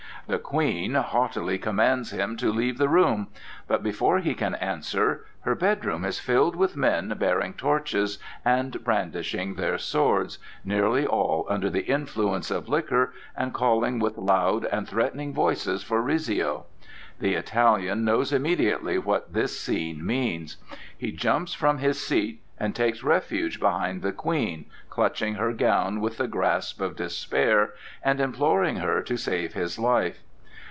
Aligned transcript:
The 0.27 0.37
Queen 0.39 0.93
haughtily 0.93 1.57
commands 1.57 2.11
him 2.11 2.37
to 2.37 2.53
leave 2.53 2.77
the 2.77 2.87
room; 2.87 3.27
but 3.67 3.83
before 3.83 4.19
he 4.19 4.33
can 4.33 4.55
answer, 4.55 5.25
her 5.41 5.55
bedroom 5.55 6.05
is 6.05 6.19
filled 6.19 6.55
with 6.55 6.77
men 6.77 7.13
bearing 7.17 7.53
torches 7.53 8.17
and 8.45 8.81
brandishing 8.81 9.55
their 9.55 9.77
swords, 9.77 10.39
nearly 10.63 11.05
all 11.05 11.45
under 11.49 11.69
the 11.69 11.83
influence 11.85 12.49
of 12.49 12.69
liquor, 12.69 13.11
and 13.35 13.53
calling 13.53 13.99
with 13.99 14.17
loud 14.17 14.63
and 14.65 14.87
threatening 14.87 15.33
voices 15.33 15.83
for 15.83 16.01
Rizzio. 16.01 16.65
The 17.19 17.33
Italian 17.33 18.05
knows 18.05 18.31
immediately 18.31 18.97
what 18.97 19.33
this 19.33 19.59
scene 19.59 20.05
means. 20.05 20.55
He 20.97 21.11
jumps 21.11 21.53
from 21.53 21.79
his 21.79 21.99
seat 21.99 22.41
and 22.59 22.75
takes 22.75 23.01
refuge 23.03 23.59
behind 23.59 24.03
the 24.03 24.11
Queen, 24.11 24.65
clutching 24.91 25.33
her 25.35 25.51
gown 25.51 25.99
with 25.99 26.17
the 26.17 26.27
grasp 26.27 26.79
of 26.79 26.95
despair 26.95 27.73
and 28.03 28.19
imploring 28.19 28.75
her 28.75 29.01
to 29.01 29.17
save 29.17 29.53
his 29.53 29.79
life. 29.79 30.21